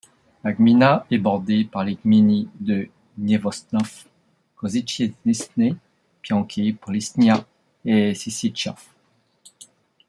[0.43, 4.07] La gmina est bordée par les gminy de Gniewoszów,
[4.55, 5.51] Kozienice,
[6.23, 7.45] Pionki, Policzna
[7.85, 8.95] et Sieciechów.